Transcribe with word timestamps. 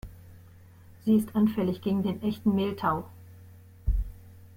Sie 1.05 1.15
ist 1.17 1.35
anfällig 1.35 1.81
gegen 1.83 2.01
den 2.01 2.23
Echten 2.23 2.55
Mehltau. 2.55 3.05